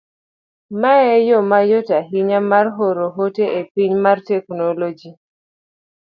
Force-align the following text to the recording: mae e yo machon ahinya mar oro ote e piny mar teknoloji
mae 0.81 1.03
e 1.17 1.17
yo 1.29 1.39
machon 1.49 1.89
ahinya 1.99 2.39
mar 2.51 2.65
oro 2.87 3.07
ote 3.23 3.45
e 3.59 3.61
piny 3.73 3.93
mar 4.05 4.17
teknoloji 4.29 5.09